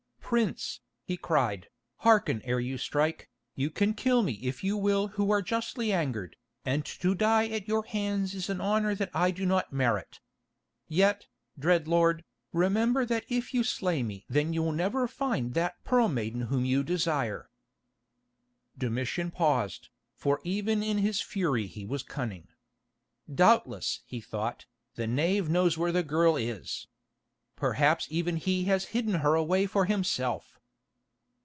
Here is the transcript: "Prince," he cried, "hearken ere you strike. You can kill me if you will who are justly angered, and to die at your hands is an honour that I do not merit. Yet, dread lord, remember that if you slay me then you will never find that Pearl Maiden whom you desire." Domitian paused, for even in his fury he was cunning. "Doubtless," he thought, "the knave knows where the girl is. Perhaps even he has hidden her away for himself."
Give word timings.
"Prince," 0.33 0.79
he 1.03 1.17
cried, 1.17 1.67
"hearken 1.97 2.41
ere 2.45 2.61
you 2.61 2.77
strike. 2.77 3.27
You 3.53 3.69
can 3.69 3.93
kill 3.93 4.23
me 4.23 4.35
if 4.41 4.63
you 4.63 4.77
will 4.77 5.09
who 5.09 5.29
are 5.29 5.41
justly 5.41 5.91
angered, 5.91 6.37
and 6.63 6.85
to 6.85 7.13
die 7.13 7.47
at 7.49 7.67
your 7.67 7.83
hands 7.83 8.33
is 8.33 8.49
an 8.49 8.61
honour 8.61 8.95
that 8.95 9.09
I 9.13 9.31
do 9.31 9.45
not 9.45 9.73
merit. 9.73 10.21
Yet, 10.87 11.27
dread 11.59 11.85
lord, 11.85 12.23
remember 12.53 13.05
that 13.07 13.25
if 13.27 13.53
you 13.53 13.65
slay 13.65 14.03
me 14.03 14.25
then 14.29 14.53
you 14.53 14.63
will 14.63 14.71
never 14.71 15.05
find 15.05 15.53
that 15.55 15.83
Pearl 15.83 16.07
Maiden 16.07 16.43
whom 16.43 16.63
you 16.63 16.81
desire." 16.81 17.49
Domitian 18.77 19.31
paused, 19.31 19.89
for 20.15 20.39
even 20.45 20.81
in 20.81 20.99
his 20.99 21.19
fury 21.19 21.67
he 21.67 21.83
was 21.85 22.03
cunning. 22.03 22.47
"Doubtless," 23.35 23.99
he 24.05 24.21
thought, 24.21 24.65
"the 24.95 25.07
knave 25.07 25.49
knows 25.49 25.77
where 25.77 25.91
the 25.91 26.03
girl 26.03 26.37
is. 26.37 26.87
Perhaps 27.57 28.07
even 28.09 28.37
he 28.37 28.63
has 28.63 28.85
hidden 28.85 29.15
her 29.15 29.35
away 29.35 29.67
for 29.67 29.85
himself." 29.85 30.57